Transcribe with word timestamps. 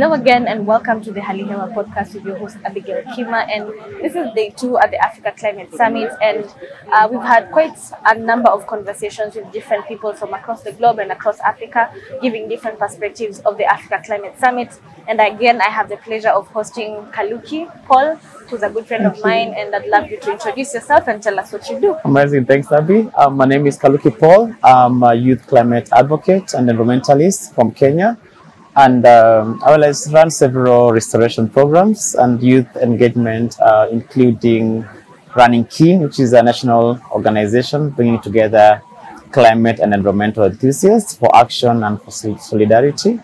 Hello 0.00 0.14
again, 0.14 0.48
and 0.48 0.66
welcome 0.66 1.02
to 1.02 1.12
the 1.12 1.20
Hali 1.20 1.44
Hewa 1.44 1.74
podcast 1.74 2.14
with 2.14 2.24
your 2.24 2.38
host 2.38 2.56
Abigail 2.64 3.02
Kima. 3.12 3.46
And 3.54 3.68
this 4.02 4.14
is 4.14 4.32
day 4.34 4.48
two 4.48 4.78
at 4.78 4.90
the 4.90 4.96
Africa 4.96 5.34
Climate 5.38 5.74
Summit, 5.74 6.10
and 6.22 6.46
uh, 6.90 7.06
we've 7.12 7.20
had 7.20 7.50
quite 7.50 7.78
a 8.06 8.18
number 8.18 8.48
of 8.48 8.66
conversations 8.66 9.34
with 9.34 9.52
different 9.52 9.86
people 9.86 10.14
from 10.14 10.32
across 10.32 10.62
the 10.62 10.72
globe 10.72 11.00
and 11.00 11.12
across 11.12 11.38
Africa, 11.40 11.92
giving 12.22 12.48
different 12.48 12.78
perspectives 12.78 13.40
of 13.40 13.58
the 13.58 13.66
Africa 13.66 14.00
Climate 14.02 14.38
Summit. 14.38 14.80
And 15.06 15.20
again, 15.20 15.60
I 15.60 15.68
have 15.68 15.90
the 15.90 15.98
pleasure 15.98 16.30
of 16.30 16.48
hosting 16.48 16.94
Kaluki 17.12 17.68
Paul, 17.84 18.16
who's 18.48 18.62
a 18.62 18.70
good 18.70 18.86
friend 18.86 19.04
of 19.04 19.22
mine, 19.22 19.52
and 19.54 19.74
I'd 19.74 19.86
love 19.86 20.10
you 20.10 20.18
to 20.18 20.32
introduce 20.32 20.72
yourself 20.72 21.08
and 21.08 21.22
tell 21.22 21.38
us 21.38 21.52
what 21.52 21.68
you 21.68 21.78
do. 21.78 21.98
Amazing. 22.06 22.46
Thanks, 22.46 22.72
Abby. 22.72 23.10
Um, 23.18 23.36
my 23.36 23.44
name 23.44 23.66
is 23.66 23.78
Kaluki 23.78 24.18
Paul. 24.18 24.56
I'm 24.64 25.02
a 25.02 25.12
youth 25.12 25.46
climate 25.46 25.90
advocate 25.92 26.54
and 26.54 26.70
environmentalist 26.70 27.54
from 27.54 27.72
Kenya. 27.72 28.16
And 28.76 29.04
um, 29.04 29.60
I 29.64 29.76
will 29.76 29.92
run 30.12 30.30
several 30.30 30.92
restoration 30.92 31.48
programs 31.48 32.14
and 32.14 32.40
youth 32.42 32.76
engagement, 32.76 33.60
uh, 33.60 33.88
including 33.90 34.86
Running 35.36 35.64
Key, 35.64 35.96
which 35.96 36.20
is 36.20 36.32
a 36.32 36.42
national 36.42 37.00
organization 37.10 37.90
bringing 37.90 38.20
together 38.20 38.82
climate 39.32 39.80
and 39.80 39.94
environmental 39.94 40.44
enthusiasts 40.44 41.14
for 41.16 41.34
action 41.34 41.82
and 41.84 42.00
for 42.02 42.10
solidarity. 42.10 43.20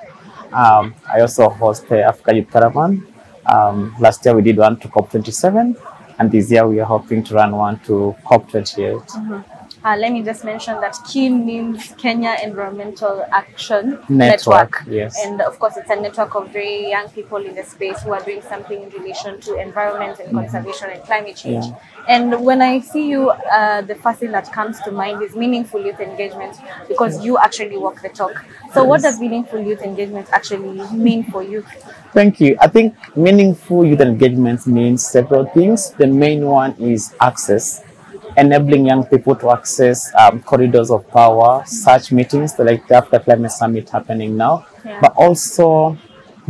Um, 0.53 0.95
I 1.13 1.21
also 1.21 1.49
host 1.49 1.89
the 1.89 2.03
Africa 2.03 2.35
Youth 2.35 2.51
Caravan. 2.51 3.07
Um, 3.47 3.95
last 4.01 4.25
year 4.25 4.35
we 4.35 4.43
did 4.43 4.57
one 4.57 4.79
to 4.81 4.89
COP27, 4.89 5.77
and 6.19 6.33
this 6.33 6.51
year 6.51 6.67
we 6.67 6.81
are 6.81 6.87
hoping 6.87 7.23
to 7.25 7.35
run 7.35 7.55
one 7.55 7.79
to 7.81 8.17
COP28. 8.25 9.56
Uh, 9.87 9.97
let 9.97 10.11
me 10.11 10.21
just 10.21 10.45
mention 10.45 10.81
that 10.81 10.99
KEAN 11.09 11.47
means 11.47 11.95
Kenya 11.97 12.37
Environmental 12.43 13.25
Action 13.31 14.01
Network, 14.09 14.83
yes. 14.89 15.17
And 15.25 15.41
of 15.41 15.61
course, 15.61 15.77
it's 15.77 15.89
a 15.89 15.95
network 15.95 16.35
of 16.35 16.49
very 16.49 16.91
young 16.91 17.09
people 17.11 17.37
in 17.37 17.55
the 17.55 17.63
space 17.63 18.03
who 18.03 18.13
are 18.13 18.21
doing 18.21 18.43
something 18.43 18.83
in 18.83 18.91
relation 18.91 19.41
to 19.43 19.55
environment 19.61 20.19
and 20.19 20.35
conservation 20.35 20.91
and 20.91 21.01
climate 21.05 21.37
change. 21.37 21.67
Yeah. 21.67 21.79
And 22.09 22.45
when 22.45 22.63
I 22.63 22.81
see 22.81 23.09
you, 23.09 23.31
uh, 23.31 23.83
the 23.83 23.95
first 23.95 24.19
thing 24.19 24.33
that 24.33 24.53
comes 24.53 24.81
to 24.81 24.91
mind 24.91 25.23
is 25.23 25.37
meaningful 25.37 25.81
youth 25.87 26.01
engagement 26.01 26.57
because 26.89 27.25
you 27.25 27.39
actually 27.39 27.77
walk 27.79 28.03
the 28.03 28.09
talk. 28.09 28.45
So, 28.75 28.83
what 28.83 29.03
does 29.03 29.21
meaningful 29.21 29.61
youth 29.61 29.83
engagement 29.83 30.29
actually 30.33 30.83
mean 30.93 31.31
for 31.31 31.45
you? 31.45 31.65
Thank 32.13 32.41
you. 32.41 32.57
I 32.61 32.67
think 32.67 32.97
meaningful 33.17 33.85
youth 33.85 34.01
engagement 34.01 34.67
means 34.67 35.07
several 35.07 35.47
things. 35.47 35.93
The 35.93 36.09
main 36.09 36.45
one 36.45 36.75
is 36.81 37.15
access, 37.21 37.85
enabling 38.37 38.87
young 38.87 39.05
people 39.05 39.35
to 39.37 39.51
access 39.51 40.13
um, 40.15 40.43
corridors 40.43 40.91
of 40.91 41.09
power, 41.09 41.63
such 41.67 42.13
meetings 42.13 42.59
like 42.59 42.87
the 42.89 42.97
Africa 42.97 43.21
Climate 43.21 43.51
Summit 43.53 43.89
happening 43.91 44.37
now, 44.37 44.67
Yeah. 44.85 45.01
but 45.01 45.13
also 45.17 45.97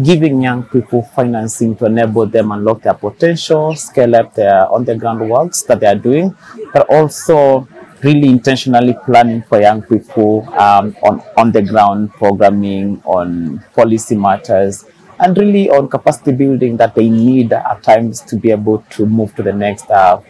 giving 0.03 0.43
young 0.43 0.63
people 0.65 1.03
financing 1.15 1.75
to 1.77 1.87
enable 1.87 2.27
them 2.27 2.53
unlock 2.53 2.83
their 2.83 2.95
potential, 2.95 3.75
scale 3.75 4.15
up 4.17 4.35
their 4.35 4.71
on 4.71 4.85
the 4.85 4.95
ground 4.95 5.29
works 5.29 5.63
that 5.63 5.81
they 5.81 5.87
are 5.87 5.95
doing, 5.95 6.37
but 6.73 6.87
also 6.91 7.67
really 8.03 8.29
intentionally 8.29 8.95
planning 9.07 9.43
for 9.43 9.61
young 9.61 9.81
people 9.83 10.47
um, 10.55 10.95
on, 11.03 11.23
on 11.39 11.51
the 11.51 11.63
ground 11.63 12.13
programming, 12.13 13.01
on 13.07 13.59
policy 13.75 14.15
matters, 14.15 14.85
and 15.19 15.37
really 15.39 15.71
on 15.71 15.89
capacity 15.89 16.33
building 16.33 16.77
that 16.77 16.95
they 16.95 17.09
need 17.09 17.53
at 17.55 17.83
times 17.83 18.21
to 18.21 18.37
be 18.37 18.51
able 18.51 18.85
to 18.91 19.07
move 19.07 19.35
to 19.35 19.43
the 19.43 19.53
next 19.53 19.91
uh, 19.91 20.21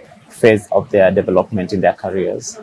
phase 0.40 0.68
of 0.72 0.90
their 0.90 1.10
development 1.10 1.72
in 1.72 1.80
their 1.80 1.94
careers. 1.94 2.58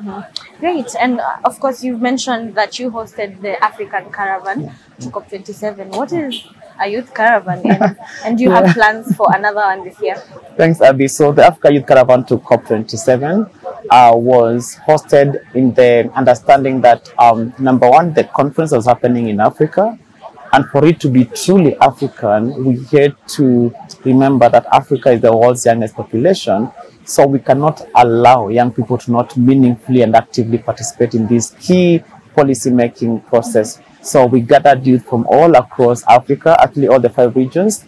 Great. 0.60 0.96
And 1.00 1.20
uh, 1.20 1.38
of 1.46 1.60
course, 1.60 1.84
you've 1.84 2.02
mentioned 2.02 2.56
that 2.56 2.80
you 2.80 2.92
hosted 2.92 3.42
the 3.42 3.62
African 3.64 4.12
Caravan 4.12 4.72
to 5.00 5.10
COP27. 5.10 5.96
What 5.98 6.12
is 6.14 6.46
a 6.80 6.88
youth 6.88 7.14
caravan? 7.14 7.62
And, 7.66 7.98
and 8.26 8.38
do 8.38 8.44
you 8.44 8.52
have 8.52 8.74
plans 8.74 9.16
for 9.16 9.28
another 9.36 9.62
one 9.62 9.84
this 9.84 10.00
year? 10.02 10.16
Thanks, 10.58 10.82
Abby. 10.82 11.08
So 11.08 11.32
the 11.32 11.46
Africa 11.46 11.74
Youth 11.74 11.88
Caravan 11.88 12.26
to 12.26 12.38
COP27 12.38 13.50
uh, 13.90 14.14
was 14.16 14.78
hosted 14.88 15.44
in 15.56 15.74
the 15.74 16.12
understanding 16.14 16.82
that 16.82 17.12
um, 17.20 17.54
number 17.60 17.90
one, 17.90 18.14
the 18.14 18.24
conference 18.26 18.72
was 18.72 18.86
happening 18.86 19.28
in 19.28 19.40
Africa, 19.40 19.98
and 20.54 20.70
for 20.70 20.86
it 20.86 21.00
to 21.00 21.10
be 21.10 21.26
truly 21.26 21.76
African, 21.80 22.64
we 22.64 22.84
had 22.86 23.16
to 23.30 23.74
remember 24.06 24.48
that 24.50 24.68
Africa 24.72 25.10
is 25.10 25.22
the 25.22 25.36
world's 25.36 25.66
youngest 25.66 25.96
population. 25.96 26.72
So 27.06 27.26
we 27.26 27.40
cannot 27.40 27.82
allow 27.96 28.50
young 28.50 28.72
people 28.72 29.00
to 29.00 29.12
not 29.12 29.36
meaningfully 29.36 30.04
and 30.04 30.16
actively 30.16 30.60
participate 30.60 31.16
in 31.16 31.28
this 31.28 31.56
key 31.60 32.04
policy 32.36 32.70
making 32.70 33.22
process. 33.22 33.82
So 34.04 34.28
we 34.28 34.42
gathered 34.42 34.86
youth 34.86 35.04
from 35.06 35.26
all 35.28 35.56
across 35.56 36.04
Africa, 36.08 36.56
actually 36.62 36.88
all 36.88 37.00
the 37.00 37.10
five 37.10 37.36
regions, 37.36 37.86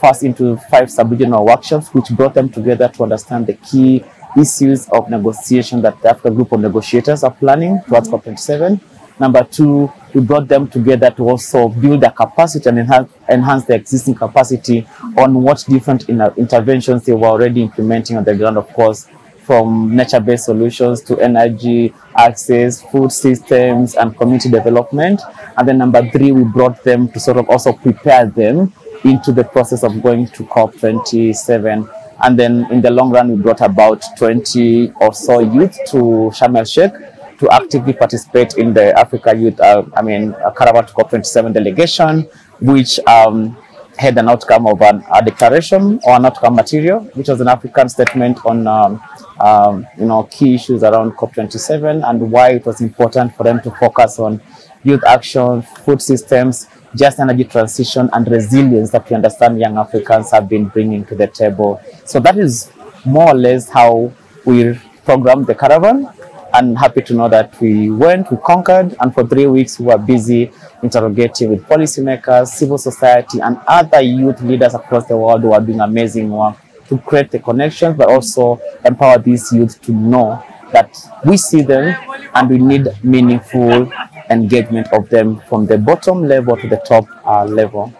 first 0.00 0.22
into 0.22 0.56
five 0.70 0.90
sub-regional 0.90 1.44
workshops, 1.44 1.92
which 1.92 2.08
brought 2.10 2.32
them 2.32 2.48
together 2.48 2.88
to 2.88 3.02
understand 3.02 3.46
the 3.46 3.54
key 3.54 4.02
issues 4.38 4.88
of 4.88 5.10
negotiation 5.10 5.82
that 5.82 6.00
the 6.00 6.10
Africa 6.10 6.30
Group 6.30 6.52
of 6.52 6.60
Negotiators 6.60 7.24
are 7.24 7.30
planning 7.30 7.80
towards 7.86 8.08
COP27. 8.08 8.80
Number 9.18 9.44
two, 9.44 9.90
we 10.12 10.20
brought 10.20 10.46
them 10.46 10.68
together 10.68 11.10
to 11.10 11.28
also 11.28 11.68
build 11.68 12.02
their 12.02 12.10
capacity 12.10 12.68
and 12.68 12.78
enhance, 12.78 13.10
enhance 13.28 13.64
their 13.64 13.78
existing 13.78 14.14
capacity 14.14 14.86
on 15.16 15.42
what 15.42 15.64
different 15.68 16.08
in- 16.08 16.20
uh, 16.20 16.34
interventions 16.36 17.04
they 17.04 17.12
were 17.12 17.28
already 17.28 17.62
implementing 17.62 18.16
on 18.18 18.24
the 18.24 18.34
ground, 18.36 18.58
of 18.58 18.68
course, 18.74 19.08
from 19.44 19.94
nature-based 19.96 20.44
solutions 20.44 21.00
to 21.02 21.18
energy 21.20 21.94
access, 22.16 22.82
food 22.82 23.10
systems, 23.10 23.94
and 23.94 24.16
community 24.18 24.50
development. 24.50 25.20
And 25.56 25.66
then 25.68 25.78
number 25.78 26.08
three, 26.10 26.32
we 26.32 26.44
brought 26.44 26.82
them 26.84 27.08
to 27.12 27.20
sort 27.20 27.38
of 27.38 27.48
also 27.48 27.72
prepare 27.72 28.26
them 28.26 28.72
into 29.04 29.32
the 29.32 29.44
process 29.44 29.82
of 29.82 30.02
going 30.02 30.26
to 30.28 30.44
COP27. 30.44 31.88
And 32.22 32.38
then 32.38 32.66
in 32.72 32.80
the 32.82 32.90
long 32.90 33.10
run, 33.10 33.28
we 33.30 33.40
brought 33.40 33.60
about 33.60 34.02
20 34.18 34.92
or 35.00 35.14
so 35.14 35.38
youth 35.40 35.78
to 35.90 36.30
Sharm 36.34 36.58
el 36.58 36.64
Sheikh 36.64 36.92
to 37.38 37.50
actively 37.50 37.92
participate 37.92 38.54
in 38.56 38.72
the 38.72 38.98
Africa 38.98 39.36
Youth, 39.36 39.60
uh, 39.60 39.84
I 39.94 40.02
mean, 40.02 40.34
uh, 40.34 40.50
Caravan 40.50 40.86
to 40.86 40.92
COP27 40.92 41.54
delegation, 41.54 42.28
which 42.60 42.98
um, 43.06 43.56
had 43.98 44.16
an 44.18 44.28
outcome 44.28 44.66
of 44.66 44.80
an, 44.82 45.04
a 45.12 45.24
declaration 45.24 46.00
or 46.04 46.16
an 46.16 46.26
outcome 46.26 46.54
material, 46.54 47.00
which 47.14 47.28
was 47.28 47.40
an 47.40 47.48
African 47.48 47.88
statement 47.88 48.44
on, 48.44 48.66
um, 48.66 49.02
um, 49.40 49.86
you 49.98 50.06
know, 50.06 50.24
key 50.24 50.54
issues 50.54 50.82
around 50.82 51.12
COP27 51.12 52.08
and 52.08 52.30
why 52.30 52.50
it 52.50 52.66
was 52.66 52.80
important 52.80 53.34
for 53.34 53.44
them 53.44 53.60
to 53.62 53.70
focus 53.72 54.18
on 54.18 54.40
youth 54.82 55.02
action, 55.04 55.62
food 55.62 56.00
systems, 56.00 56.68
just 56.94 57.18
energy 57.18 57.44
transition 57.44 58.08
and 58.12 58.28
resilience 58.28 58.90
that 58.90 59.08
we 59.08 59.16
understand 59.16 59.58
young 59.58 59.76
Africans 59.76 60.30
have 60.30 60.48
been 60.48 60.66
bringing 60.66 61.04
to 61.06 61.14
the 61.14 61.26
table. 61.26 61.80
So 62.04 62.20
that 62.20 62.38
is 62.38 62.70
more 63.04 63.28
or 63.30 63.34
less 63.34 63.68
how 63.68 64.12
we 64.44 64.78
programmed 65.04 65.46
the 65.46 65.54
caravan. 65.54 66.08
And 66.56 66.78
happy 66.78 67.02
to 67.02 67.12
know 67.12 67.28
that 67.28 67.60
we 67.60 67.90
went, 67.90 68.30
we 68.30 68.38
conquered, 68.38 68.96
and 68.98 69.12
for 69.12 69.26
three 69.26 69.46
weeks 69.46 69.78
we 69.78 69.86
were 69.86 69.98
busy 69.98 70.50
interrogating 70.82 71.50
with 71.50 71.62
policymakers, 71.64 72.46
civil 72.48 72.78
society, 72.78 73.40
and 73.40 73.58
other 73.66 74.00
youth 74.00 74.40
leaders 74.40 74.74
across 74.74 75.06
the 75.06 75.18
world 75.18 75.42
who 75.42 75.52
are 75.52 75.60
doing 75.60 75.80
amazing 75.80 76.30
work 76.30 76.56
to 76.88 76.96
create 76.96 77.30
the 77.30 77.38
connections, 77.40 77.94
but 77.94 78.08
also 78.08 78.58
empower 78.86 79.18
these 79.18 79.52
youth 79.52 79.82
to 79.82 79.92
know 79.92 80.42
that 80.72 80.96
we 81.26 81.36
see 81.36 81.60
them 81.60 81.94
and 82.34 82.48
we 82.48 82.56
need 82.56 82.88
meaningful 83.02 83.92
engagement 84.30 84.92
of 84.92 85.08
them 85.08 85.40
from 85.48 85.66
the 85.66 85.78
bottom 85.78 86.22
level 86.22 86.56
to 86.56 86.68
the 86.68 86.76
top 86.78 87.04
uh, 87.24 87.44
level. 87.44 87.92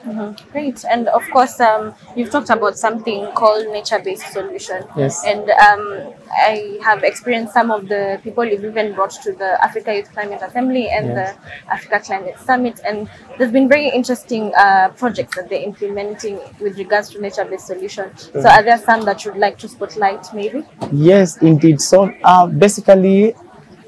Great. 0.52 0.84
And 0.90 1.08
of 1.08 1.22
course, 1.30 1.60
um, 1.60 1.94
you've 2.16 2.30
talked 2.30 2.50
about 2.50 2.76
something 2.76 3.30
called 3.32 3.66
nature-based 3.72 4.32
solution. 4.32 4.84
Yes. 4.96 5.24
And 5.24 5.48
um, 5.50 6.14
I 6.32 6.78
have 6.82 7.02
experienced 7.04 7.52
some 7.52 7.70
of 7.70 7.88
the 7.88 8.20
people 8.22 8.44
you've 8.44 8.64
even 8.64 8.94
brought 8.94 9.12
to 9.22 9.32
the 9.32 9.62
Africa 9.62 9.94
Youth 9.94 10.12
Climate 10.12 10.40
Assembly 10.42 10.88
and 10.88 11.06
Yes. 11.06 11.36
the 11.36 11.72
Africa 11.72 12.00
Climate 12.04 12.38
Summit. 12.38 12.80
And 12.84 13.08
there's 13.38 13.52
been 13.52 13.68
very 13.68 13.88
interesting 13.88 14.52
uh, 14.56 14.88
projects 14.96 15.36
that 15.36 15.48
they're 15.48 15.62
implementing 15.62 16.40
with 16.60 16.78
regards 16.78 17.10
to 17.10 17.20
nature-based 17.20 17.66
solution. 17.66 18.16
So 18.16 18.48
are 18.48 18.62
there 18.62 18.78
some 18.78 19.04
that 19.04 19.24
you'd 19.24 19.36
like 19.36 19.58
to 19.58 19.68
spotlight 19.68 20.32
maybe? 20.34 20.64
Yes, 20.92 21.36
indeed. 21.42 21.80
So 21.80 22.12
uh, 22.24 22.46
basically, 22.46 23.34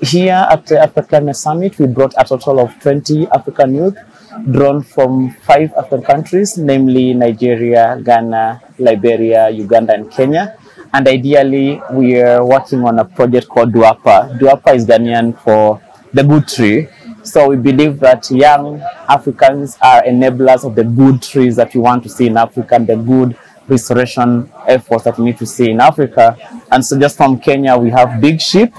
here 0.01 0.47
at 0.51 0.67
the 0.67 0.79
Africa 0.81 1.09
Climate 1.09 1.37
Summit, 1.37 1.79
we 1.79 1.87
brought 1.87 2.15
a 2.17 2.25
total 2.25 2.61
of 2.61 2.79
20 2.81 3.29
African 3.29 3.75
youth 3.75 3.97
drawn 4.51 4.83
from 4.83 5.31
five 5.43 5.73
African 5.75 6.03
countries, 6.03 6.57
namely 6.57 7.15
Nigeria, 7.15 8.01
Ghana, 8.03 8.63
Liberia, 8.79 9.51
Uganda, 9.51 9.95
and 9.95 10.11
Kenya. 10.11 10.57
And 10.93 11.07
ideally, 11.07 11.81
we 11.93 12.21
are 12.21 12.45
working 12.45 12.85
on 12.85 12.99
a 12.99 13.05
project 13.05 13.49
called 13.49 13.73
Duapa. 13.73 14.39
Duapa 14.39 14.75
is 14.75 14.87
Ghanaian 14.87 15.39
for 15.41 15.81
the 16.13 16.23
good 16.23 16.49
tree. 16.49 16.89
So 17.23 17.49
we 17.49 17.57
believe 17.57 18.01
that 18.01 18.31
young 18.31 18.81
Africans 19.09 19.77
are 19.83 20.03
enablers 20.05 20.65
of 20.65 20.75
the 20.75 20.85
good 20.85 21.21
trees 21.21 21.57
that 21.57 21.75
we 21.75 21.81
want 21.81 22.03
to 22.05 22.09
see 22.09 22.29
in 22.29 22.37
Africa 22.37 22.77
and 22.77 22.87
the 22.87 22.97
good 22.97 23.37
restoration 23.67 24.51
efforts 24.67 25.05
that 25.05 25.19
we 25.19 25.27
need 25.27 25.39
to 25.39 25.45
see 25.47 25.71
in 25.71 25.81
Africa. 25.81 26.37
And 26.71 26.85
so 26.85 26.99
just 26.99 27.17
from 27.17 27.39
Kenya, 27.39 27.77
we 27.77 27.91
have 27.91 28.21
Big 28.21 28.41
Ship 28.41 28.73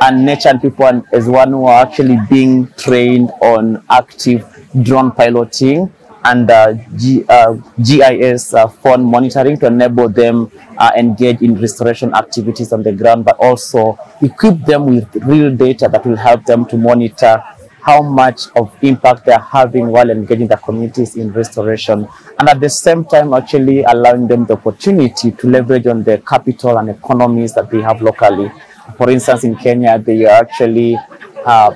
and 0.00 0.24
Nature 0.24 0.50
and 0.50 0.60
People 0.60 1.04
as 1.12 1.28
one 1.28 1.50
who 1.50 1.66
are 1.66 1.86
actually 1.86 2.18
being 2.28 2.68
trained 2.76 3.30
on 3.40 3.82
active 3.90 4.44
drone 4.82 5.10
piloting 5.12 5.92
and 6.24 6.50
uh, 6.50 6.74
G, 6.96 7.24
uh, 7.28 7.54
GIS 7.80 8.52
uh, 8.54 8.66
phone 8.66 9.04
monitoring 9.04 9.58
to 9.60 9.66
enable 9.66 10.08
them 10.08 10.50
uh, 10.76 10.90
engage 10.96 11.40
in 11.40 11.60
restoration 11.60 12.12
activities 12.14 12.72
on 12.72 12.82
the 12.82 12.92
ground, 12.92 13.24
but 13.24 13.36
also 13.38 13.98
equip 14.20 14.58
them 14.64 14.86
with 14.86 15.14
real 15.24 15.54
data 15.54 15.88
that 15.88 16.04
will 16.04 16.16
help 16.16 16.44
them 16.44 16.66
to 16.66 16.76
monitor 16.76 17.42
how 17.86 18.02
much 18.02 18.48
of 18.56 18.76
impact 18.82 19.24
they're 19.24 19.38
having 19.38 19.86
while 19.86 20.10
engaging 20.10 20.48
the 20.48 20.56
communities 20.56 21.14
in 21.14 21.32
restoration 21.32 22.08
and 22.40 22.48
at 22.48 22.58
the 22.58 22.68
same 22.68 23.04
time 23.04 23.32
actually 23.32 23.84
allowing 23.84 24.26
them 24.26 24.44
the 24.44 24.54
opportunity 24.54 25.30
to 25.30 25.46
leverage 25.46 25.86
on 25.86 26.02
the 26.02 26.18
capital 26.26 26.78
and 26.78 26.90
economies 26.90 27.54
that 27.54 27.70
they 27.70 27.80
have 27.80 28.02
locally. 28.02 28.50
For 28.96 29.10
instance, 29.10 29.44
in 29.44 29.56
Kenya, 29.56 29.98
they 29.98 30.24
are 30.24 30.42
actually 30.42 30.96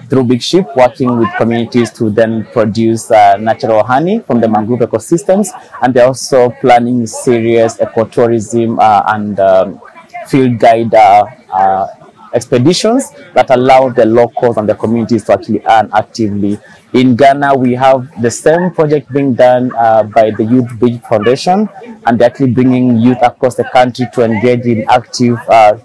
through 0.09 0.25
Big 0.25 0.43
Ship 0.43 0.67
working 0.77 1.17
with 1.19 1.29
communities 1.37 1.91
to 1.93 2.11
then 2.11 2.45
produce 2.47 3.11
uh, 3.11 3.37
natural 3.37 3.85
honey 3.85 4.19
from 4.21 4.41
the 4.41 4.49
mangrove 4.49 4.81
ecosystems 4.81 5.49
and 5.81 5.95
they're 5.95 6.07
also 6.07 6.51
planning 6.61 7.07
serious 7.07 7.77
ecotourism 7.77 8.79
uh, 8.81 9.05
and 9.15 9.39
um, 9.39 9.81
field 10.27 10.59
guide 10.59 10.93
uh, 10.93 11.25
uh, 11.53 11.87
expeditions 12.35 13.13
that 13.35 13.51
allow 13.51 13.89
the 13.89 14.05
locals 14.05 14.57
and 14.57 14.69
the 14.69 14.75
communities 14.75 15.25
to 15.25 15.33
actually 15.35 15.63
earn 15.67 15.91
actively. 15.95 16.59
In 16.93 17.15
Ghana, 17.15 17.55
we 17.57 17.75
have 17.75 18.11
the 18.21 18.31
same 18.31 18.71
project 18.73 19.13
being 19.13 19.35
done 19.35 19.71
uh, 19.77 20.03
by 20.05 20.31
the 20.31 20.45
Youth 20.45 20.71
Bridge 20.79 21.01
Foundation, 21.03 21.69
and 22.07 22.19
they're 22.19 22.31
actually 22.31 22.53
bringing 22.53 22.99
youth 22.99 23.19
across 23.23 23.55
the 23.55 23.65
country 23.65 24.07
to 24.15 24.23
engage 24.23 24.67
in 24.67 24.85
active 24.89 25.39
uh, 25.49 25.79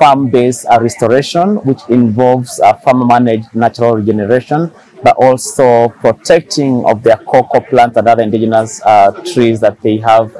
farm-based 0.00 0.64
uh, 0.66 0.78
restoration, 0.80 1.56
which 1.68 1.82
involves 1.90 2.58
uh, 2.60 2.72
farm-managed 2.74 3.54
natural 3.54 3.94
regeneration, 3.96 4.72
but 5.04 5.14
also 5.16 5.90
protecting 6.00 6.84
of 6.86 7.02
their 7.02 7.18
cocoa 7.18 7.60
plants 7.60 7.96
and 7.98 8.08
other 8.08 8.22
indigenous 8.22 8.80
uh, 8.84 9.12
trees 9.32 9.60
that 9.60 9.80
they 9.82 9.98
have, 9.98 10.32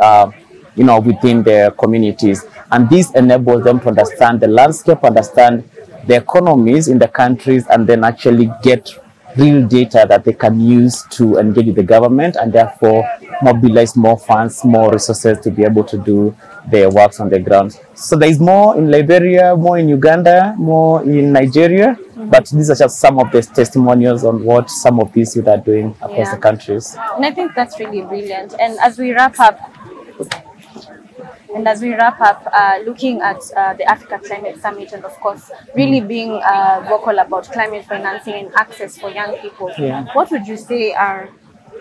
you 0.76 0.84
know, 0.84 0.98
within 0.98 1.42
their 1.42 1.70
communities. 1.70 2.44
And 2.72 2.88
this 2.88 3.10
enables 3.14 3.64
them 3.64 3.80
to 3.80 3.88
understand 3.88 4.40
the 4.40 4.48
landscape, 4.48 5.04
understand 5.04 5.68
the 6.06 6.16
economies 6.16 6.88
in 6.88 6.98
the 6.98 7.08
countries, 7.08 7.66
and 7.68 7.86
then 7.86 8.02
actually 8.04 8.50
get 8.62 8.90
real 9.36 9.66
data 9.66 10.06
that 10.08 10.24
they 10.24 10.32
can 10.32 10.60
use 10.60 11.04
to 11.10 11.38
engage 11.38 11.66
with 11.66 11.76
the 11.76 11.82
government 11.82 12.36
and 12.36 12.52
therefore 12.52 13.04
mobilize 13.42 13.96
more 13.96 14.18
funds, 14.18 14.64
more 14.64 14.92
resources 14.92 15.38
to 15.40 15.50
be 15.50 15.64
able 15.64 15.84
to 15.84 15.96
do 15.98 16.34
their 16.68 16.90
works 16.90 17.20
on 17.20 17.28
the 17.30 17.38
ground. 17.38 17.78
So 17.94 18.16
there 18.16 18.28
is 18.28 18.38
more 18.38 18.76
in 18.76 18.90
Liberia, 18.90 19.56
more 19.56 19.78
in 19.78 19.88
Uganda, 19.88 20.54
more 20.58 21.02
in 21.02 21.32
Nigeria, 21.32 21.96
mm-hmm. 21.98 22.28
but 22.28 22.48
these 22.48 22.70
are 22.70 22.74
just 22.74 22.98
some 22.98 23.18
of 23.18 23.30
the 23.32 23.42
testimonials 23.42 24.24
on 24.24 24.44
what 24.44 24.68
some 24.68 25.00
of 25.00 25.12
these 25.12 25.34
youth 25.36 25.48
are 25.48 25.56
doing 25.58 25.90
across 26.02 26.18
Yeah. 26.18 26.34
the 26.34 26.40
countries. 26.40 26.96
And 27.16 27.24
I 27.24 27.30
think 27.30 27.52
that's 27.54 27.78
really 27.80 28.02
brilliant. 28.02 28.54
And 28.60 28.78
as 28.80 28.98
we 28.98 29.12
wrap 29.12 29.38
up, 29.40 29.58
and 31.54 31.66
as 31.68 31.82
we 31.82 31.92
wrap 31.94 32.20
up, 32.20 32.46
uh, 32.52 32.78
looking 32.86 33.20
at 33.20 33.38
uh, 33.56 33.74
the 33.74 33.84
Africa 33.84 34.20
Climate 34.24 34.60
Summit, 34.60 34.92
and 34.92 35.04
of 35.04 35.12
course, 35.20 35.50
really 35.74 36.00
being 36.00 36.32
uh, 36.32 36.84
vocal 36.88 37.18
about 37.18 37.44
climate 37.50 37.84
financing 37.84 38.34
and 38.34 38.54
access 38.54 38.96
for 38.98 39.10
young 39.10 39.36
people, 39.38 39.70
Yeah. 39.78 40.06
what 40.14 40.30
would 40.30 40.46
you 40.46 40.56
say 40.56 40.92
are 40.92 41.28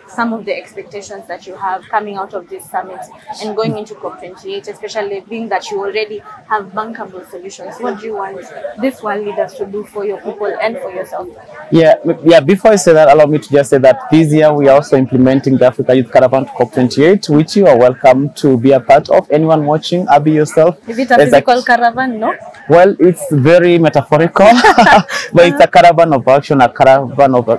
some 0.10 0.34
of 0.34 0.46
the 0.46 0.56
expectations 0.56 1.28
that 1.28 1.46
you 1.46 1.56
have 1.56 1.84
coming 1.90 2.16
out 2.16 2.34
of 2.34 2.50
this 2.50 2.70
summit 2.70 3.00
and 3.42 3.56
going 3.56 3.78
into 3.78 3.96
COP28, 3.96 4.68
especially 4.68 5.22
being 5.22 5.50
that 5.50 5.70
you 5.70 5.80
already 5.80 6.20
have 6.48 6.66
bankable 6.68 7.28
solutions? 7.30 7.76
What 7.80 8.00
do 8.00 8.08
you 8.08 8.16
want 8.16 8.42
this 8.82 9.02
world 9.04 9.26
leaders 9.26 9.54
to 9.56 9.66
do 9.66 9.84
for 9.84 10.06
your 10.06 10.20
people 10.22 10.48
and 10.62 10.78
for 10.78 10.92
yourself? 10.92 11.28
Yeah, 11.72 11.96
yeah. 12.24 12.40
Before 12.40 12.72
I 12.72 12.76
say 12.76 12.94
that, 12.94 13.10
allow 13.10 13.26
me 13.26 13.38
to 13.38 13.50
just 13.50 13.70
say 13.70 13.78
that 13.78 14.10
this 14.12 14.34
year 14.34 14.52
we 14.54 14.68
are 14.68 14.76
also 14.76 14.98
implementing 14.98 15.58
the 15.58 15.68
Africa 15.68 15.96
Youth 15.96 16.12
Caravan 16.12 16.46
to 16.46 16.52
COP28, 16.52 17.36
which 17.36 17.56
you 17.56 17.68
are 17.68 17.78
welcome 17.78 18.34
to 18.36 18.58
be 18.58 18.72
a 18.72 18.80
part 18.80 19.10
of. 19.10 19.30
Anyone 19.32 19.66
watching, 19.66 20.08
Abby 20.10 20.32
yourself. 20.32 20.78
Is 20.88 20.98
it 20.98 21.12
a 21.12 21.18
There's 21.18 21.30
physical 21.30 21.62
caravan? 21.64 22.20
No. 22.20 22.36
Well, 22.70 22.96
it's 23.00 23.26
very 23.32 23.78
metaphorical, 23.78 24.46
but 25.34 25.46
it's 25.48 25.62
a 25.62 25.68
caravan 25.68 26.14
of 26.14 26.28
action, 26.28 26.62
a 26.62 26.70
caravan 26.70 27.36
of 27.36 27.50
uh, 27.50 27.58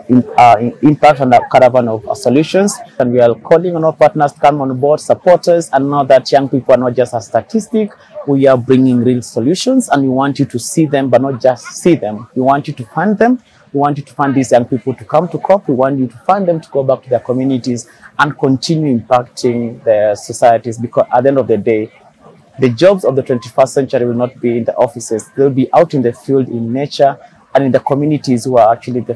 impact, 0.83 1.21
and 1.21 1.35
a 1.35 1.41
caravan 1.51 1.89
of 1.89 2.07
uh, 2.09 2.15
solutions. 2.41 2.79
And 2.99 3.13
we 3.13 3.21
are 3.21 3.35
calling 3.35 3.77
on 3.77 3.85
our 3.85 3.93
partners 3.93 4.33
to 4.33 4.41
come 4.41 4.61
on 4.61 4.79
board, 4.79 5.01
support 5.01 5.49
us, 5.49 5.71
and 5.73 5.91
know 5.91 6.05
that 6.05 6.31
young 6.33 6.49
people 6.49 6.75
are 6.75 6.79
not 6.79 6.95
just 6.95 7.15
a 7.15 7.21
statistic. 7.21 7.93
We 8.27 8.47
are 8.47 8.57
bringing 8.57 8.99
real 9.05 9.23
solutions, 9.23 9.89
and 9.89 10.03
we 10.03 10.09
want 10.09 10.39
you 10.39 10.45
to 10.47 10.59
see 10.59 10.87
them, 10.87 11.11
but 11.11 11.23
not 11.23 11.41
just 11.41 11.65
see 11.67 11.95
them. 11.95 12.29
We 12.35 12.43
want 12.43 12.69
you 12.69 12.75
to 12.75 12.85
fund 12.85 13.19
them. 13.19 13.43
We 13.73 13.81
want 13.81 13.99
you 13.99 14.05
to 14.05 14.13
fund 14.13 14.35
these 14.35 14.51
young 14.53 14.65
people 14.65 14.95
to 14.95 15.05
come 15.05 15.29
to 15.29 15.39
COP. 15.39 15.69
We 15.69 15.75
want 15.75 15.99
you 15.99 16.09
to 16.09 16.19
fund 16.27 16.49
them 16.49 16.61
to 16.61 16.69
go 16.71 16.83
back 16.83 17.03
to 17.05 17.11
their 17.11 17.21
communities 17.21 17.89
and 18.19 18.37
continue 18.37 18.99
impacting 18.99 19.83
their 19.85 20.17
societies 20.17 20.77
because 20.79 21.07
at 21.13 21.23
the 21.23 21.29
end 21.29 21.39
of 21.39 21.47
the 21.47 21.57
day, 21.57 21.93
the 22.59 22.69
jobs 22.69 23.05
of 23.05 23.17
the 23.17 23.23
21st 23.23 23.69
century 23.69 24.05
will 24.05 24.15
not 24.15 24.39
be 24.41 24.59
in 24.59 24.65
the 24.65 24.75
offices. 24.75 25.31
They'll 25.37 25.51
be 25.51 25.73
out 25.73 25.95
in 25.95 26.03
the 26.03 26.13
field, 26.13 26.49
in 26.49 26.73
nature, 26.73 27.17
and 27.55 27.65
in 27.65 27.73
the 27.73 27.81
communities 27.81 28.45
who 28.45 28.59
are 28.59 28.73
actually 28.73 29.01
the 29.01 29.15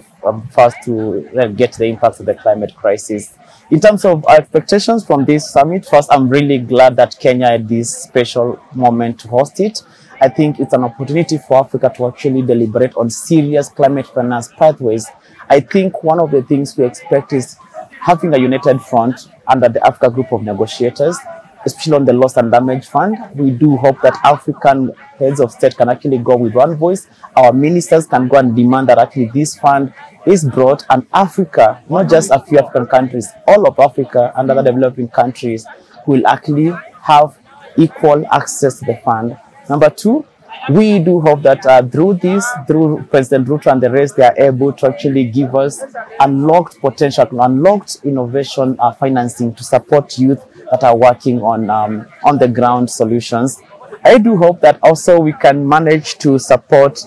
first 0.51 0.77
to 0.85 1.29
uh, 1.39 1.47
get 1.49 1.73
the 1.75 1.87
impacts 1.87 2.21
of 2.21 2.27
the 2.27 2.35
climate 2.35 2.75
crisis. 2.75 3.35
In 3.71 3.81
terms 3.81 4.05
of 4.05 4.25
our 4.27 4.37
expectations 4.37 5.07
from 5.07 5.25
this 5.25 5.51
summit, 5.51 5.87
first, 5.87 6.09
I'm 6.13 6.29
really 6.29 6.59
glad 6.59 6.97
that 6.97 7.17
Kenya 7.19 7.49
had 7.49 7.69
this 7.69 7.91
special 7.91 8.61
moment 8.75 9.21
to 9.21 9.29
host 9.29 9.61
it. 9.61 9.83
I 10.21 10.29
think 10.29 10.61
it's 10.61 10.73
an 10.73 10.85
opportunity 10.85 11.39
for 11.39 11.59
Africa 11.59 11.93
to 11.97 12.07
actually 12.07 12.43
deliberate 12.43 12.97
on 12.97 13.11
serious 13.11 13.69
climate 13.69 14.07
finance 14.07 14.49
pathways. 14.57 15.09
I 15.49 15.61
think 15.61 16.03
one 16.03 16.21
of 16.21 16.31
the 16.31 16.43
things 16.43 16.77
we 16.77 16.85
expect 16.85 17.33
is 17.33 17.57
having 18.01 18.35
a 18.35 18.39
united 18.39 18.81
front 18.81 19.29
under 19.47 19.69
the 19.69 19.85
Africa 19.87 20.11
group 20.11 20.33
of 20.33 20.43
negotiators 20.43 21.19
especially 21.65 21.95
on 21.95 22.05
the 22.05 22.13
loss 22.13 22.37
and 22.37 22.51
damage 22.51 22.87
fund. 22.87 23.17
We 23.35 23.51
do 23.51 23.77
hope 23.77 24.01
that 24.03 24.19
African 24.25 24.93
heads 25.19 25.41
of 25.41 25.53
state 25.53 25.77
can 25.77 25.89
actually 25.89 26.19
go 26.19 26.37
with 26.37 26.55
one 26.55 26.77
voice. 26.77 27.09
Our 27.37 27.53
ministers 27.53 28.07
can 28.07 28.29
go 28.29 28.39
and 28.39 28.55
demand 28.55 28.89
that 28.89 28.99
actually 28.99 29.31
this 29.35 29.57
fund 29.57 29.93
is 30.27 30.45
brought 30.45 30.85
and 30.91 31.07
Africa, 31.13 31.83
not 31.89 32.09
just 32.09 32.31
a 32.31 32.41
few 32.45 32.59
African 32.59 32.87
countries, 32.87 33.29
all 33.47 33.67
of 33.67 33.79
Africa 33.79 34.33
and 34.37 34.51
other 34.51 34.63
developing 34.63 35.09
countries 35.09 35.67
will 36.07 36.27
actually 36.27 36.73
have 37.03 37.39
equal 37.77 38.25
access 38.33 38.79
to 38.81 38.87
the 38.87 38.97
fund. 39.05 39.37
Number 39.69 39.91
two, 39.91 40.25
we 40.71 40.99
do 40.99 41.21
hope 41.21 41.43
that 41.43 41.65
uh, 41.67 41.83
through 41.83 42.15
this, 42.15 42.47
through 42.67 43.07
President 43.11 43.49
Ruto 43.49 43.71
and 43.71 43.83
the 43.83 43.91
rest, 43.91 44.17
they 44.17 44.25
are 44.25 44.35
able 44.39 44.73
to 44.73 44.89
actually 44.89 45.25
give 45.25 45.55
us 45.55 45.83
unlocked 46.21 46.81
potential, 46.81 47.27
unlocked 47.41 47.99
innovation 48.05 48.77
uh, 48.79 48.93
financing 48.93 49.55
to 49.55 49.65
support 49.65 50.17
youth 50.19 50.43
that 50.71 50.83
are 50.83 50.97
working 50.97 51.41
on 51.43 51.71
um, 51.71 52.07
on 52.25 52.39
the 52.39 52.49
ground 52.49 52.91
solutions. 52.91 53.61
I 54.05 54.19
do 54.19 54.37
hope 54.37 54.61
that 54.61 54.79
also 54.83 55.19
we 55.19 55.33
can 55.33 55.67
manage 55.67 56.19
to 56.19 56.39
support 56.39 57.01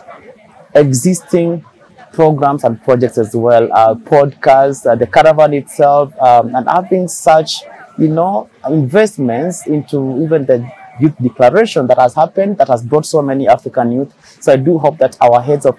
existing 0.74 1.64
programs 2.14 2.64
and 2.64 2.82
projects 2.84 3.18
as 3.18 3.36
well, 3.36 3.72
uh, 3.72 3.94
podcasts, 3.94 4.90
uh, 4.90 4.96
the 4.96 5.06
caravan 5.06 5.54
itself, 5.54 6.12
um, 6.20 6.56
and 6.56 6.68
having 6.68 7.08
such, 7.08 7.62
you 8.00 8.08
know, 8.08 8.50
investments 8.68 9.68
into 9.68 10.24
even 10.24 10.46
the 10.46 10.68
youth 11.00 11.14
declaration 11.22 11.86
that 11.88 12.00
has 12.00 12.16
happened 12.16 12.58
that 12.58 12.68
has 12.68 12.84
brought 12.84 13.06
so 13.06 13.22
many 13.22 13.48
African 13.48 13.92
youth. 13.92 14.14
So 14.42 14.54
I 14.54 14.56
do 14.56 14.80
hope 14.80 14.98
that 14.98 15.16
our 15.22 15.42
heads 15.42 15.66
of 15.66 15.78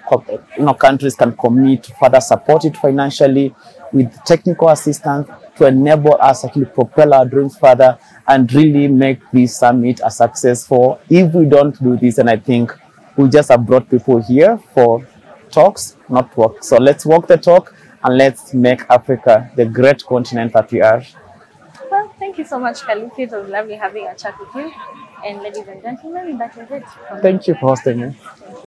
you 0.57 0.63
know 0.63 0.73
countries 0.73 1.15
can 1.15 1.35
commit 1.35 1.83
to 1.83 1.93
further 1.95 2.21
support 2.21 2.63
it 2.65 2.77
financially 2.77 3.53
with 3.91 4.13
technical 4.23 4.69
assistance 4.69 5.29
to 5.59 5.67
enable 5.67 6.15
us 6.21 6.45
actually 6.45 6.65
propel 6.65 7.13
our 7.13 7.25
dreams 7.25 7.57
further 7.57 7.97
and 8.27 8.51
really 8.53 8.87
make 8.87 9.19
this 9.31 9.57
summit 9.57 9.99
a 10.03 10.09
success. 10.09 10.65
For 10.65 10.99
if 11.09 11.33
we 11.33 11.45
don't 11.45 11.81
do 11.83 11.97
this, 11.97 12.17
and 12.17 12.29
I 12.29 12.37
think 12.37 12.73
we 13.17 13.27
just 13.29 13.49
have 13.49 13.65
brought 13.65 13.89
people 13.89 14.21
here 14.21 14.57
for 14.73 15.05
talks, 15.51 15.97
not 16.09 16.35
work. 16.37 16.63
So 16.63 16.77
let's 16.77 17.05
walk 17.05 17.27
the 17.27 17.37
talk 17.37 17.75
and 18.03 18.17
let's 18.17 18.53
make 18.53 18.81
Africa 18.89 19.51
the 19.55 19.65
great 19.65 20.05
continent 20.05 20.53
that 20.53 20.71
we 20.71 20.81
are. 20.81 21.03
Well, 21.91 22.13
thank 22.19 22.37
you 22.37 22.45
so 22.45 22.57
much, 22.57 22.79
Kaluki. 22.81 23.19
It 23.19 23.31
was 23.31 23.49
lovely 23.49 23.75
having 23.75 24.07
a 24.07 24.15
chat 24.15 24.39
with 24.39 24.55
you. 24.55 24.71
And 25.25 25.41
ladies 25.41 25.67
and 25.67 25.81
gentlemen, 25.81 26.37
that 26.37 26.55
was 26.55 26.71
it. 26.71 26.83
Thank 27.21 27.47
you 27.47 27.55
for 27.55 27.75
hosting 27.75 27.99
me. 27.99 28.68